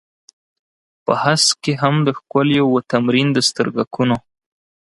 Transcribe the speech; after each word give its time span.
په 1.05 1.13
هسک 1.23 1.55
کې 1.63 1.73
هم 1.81 1.95
د 2.07 2.09
ښکليو 2.17 2.65
و 2.69 2.77
تمرين 2.91 3.27
د 3.33 3.37
سترگکونو. 3.49 4.17